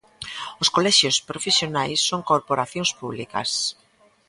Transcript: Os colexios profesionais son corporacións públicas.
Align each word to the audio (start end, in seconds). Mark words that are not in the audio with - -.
Os 0.61 0.69
colexios 0.75 1.15
profesionais 1.29 1.99
son 2.09 2.21
corporacións 2.31 2.89
públicas. 2.99 3.49